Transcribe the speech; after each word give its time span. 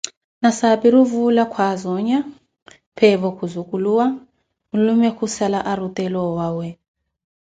Nasaapiru 0.41 0.99
vuula 1.09 1.43
kwaaza 1.51 1.87
onya, 1.97 2.19
peevo 2.97 3.29
khuzuculuwa, 3.37 4.05
nlume 4.75 5.09
kusaala 5.17 5.59
arutela 5.71 6.19
owawe. 6.29 6.67